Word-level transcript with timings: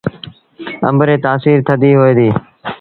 آݩب 0.87 0.99
ريٚ 1.07 1.23
تآسيٚر 1.25 1.57
ٿڌي 1.67 1.91
هوئي 1.97 2.13
ديٚ۔ 2.17 2.33